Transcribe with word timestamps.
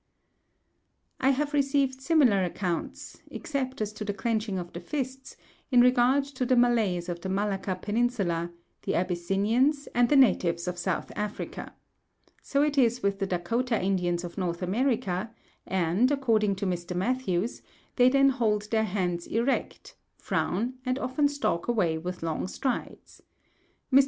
I 1.19 1.29
have 1.29 1.53
received 1.53 2.01
similar 2.01 2.43
accounts, 2.43 3.21
except 3.29 3.81
as 3.81 3.93
to 3.93 4.03
the 4.03 4.15
clenching 4.15 4.57
of 4.57 4.73
the 4.73 4.79
fists, 4.79 5.37
in 5.69 5.81
regard 5.81 6.23
to 6.23 6.43
the 6.43 6.55
Malays 6.55 7.07
of 7.07 7.21
the 7.21 7.29
Malacca 7.29 7.75
peninsula, 7.79 8.49
the 8.81 8.95
Abyssinians, 8.95 9.85
and 9.93 10.09
the 10.09 10.15
natives 10.15 10.67
of 10.67 10.79
South 10.79 11.11
Africa. 11.15 11.75
So 12.41 12.63
it 12.63 12.79
is 12.79 13.03
with 13.03 13.19
the 13.19 13.27
Dakota 13.27 13.79
Indians 13.79 14.23
of 14.23 14.39
North 14.39 14.63
America; 14.63 15.29
and, 15.67 16.09
according 16.09 16.55
to 16.55 16.65
Mr. 16.65 16.95
Matthews, 16.97 17.61
they 17.97 18.09
then 18.09 18.29
hold 18.29 18.71
their 18.71 18.85
heads 18.85 19.27
erect, 19.27 19.93
frown, 20.17 20.79
and 20.83 20.97
often 20.97 21.27
stalk 21.27 21.67
away 21.67 21.99
with 21.99 22.23
long 22.23 22.47
strides. 22.47 23.21
Mr. 23.93 23.99